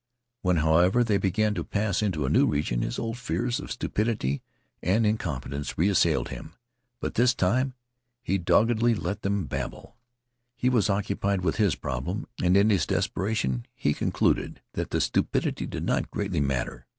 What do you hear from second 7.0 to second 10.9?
this time he doggedly let them babble. He was